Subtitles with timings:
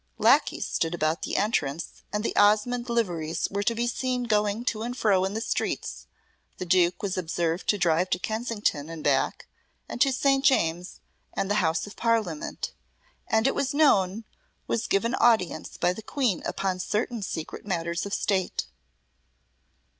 [0.17, 4.81] Lacqueys stood about the entrance, and the Osmonde liveries were to be seen going to
[4.81, 6.07] and fro in the streets,
[6.57, 9.47] the Duke was observed to drive to Kensington and back,
[9.87, 10.43] and to St.
[10.43, 11.01] James's,
[11.35, 12.73] and the House of Parliament,
[13.27, 14.23] and it was known
[14.65, 18.65] was given audience by the Queen upon certain secret matters of State.